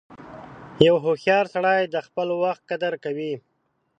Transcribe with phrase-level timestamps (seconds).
[0.87, 3.33] •یو هوښیار سړی د خپل وخت قدر کوي.